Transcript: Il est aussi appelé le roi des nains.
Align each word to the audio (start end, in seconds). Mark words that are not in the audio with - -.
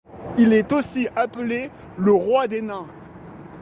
Il 0.39 0.51
est 0.53 0.71
aussi 0.71 1.07
appelé 1.15 1.69
le 1.99 2.11
roi 2.11 2.47
des 2.47 2.63
nains. 2.63 2.87